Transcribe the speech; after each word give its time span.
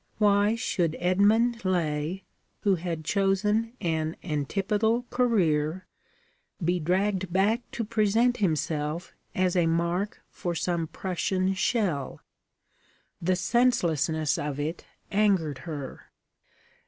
Why 0.17 0.55
should 0.55 0.97
Edmund 0.99 1.63
Laye, 1.63 2.23
who 2.61 2.73
had 2.73 3.05
chosen 3.05 3.73
an 3.79 4.15
antipodal 4.23 5.03
career, 5.11 5.85
be 6.59 6.79
dragged 6.79 7.31
back 7.31 7.69
to 7.73 7.83
present 7.85 8.37
himself 8.37 9.13
as 9.35 9.55
a 9.55 9.67
mark 9.67 10.19
for 10.31 10.55
some 10.55 10.87
Prussian 10.87 11.53
shell? 11.53 12.19
The 13.21 13.35
senselessness 13.35 14.39
of 14.39 14.59
it 14.59 14.85
angered 15.11 15.59
her. 15.69 16.09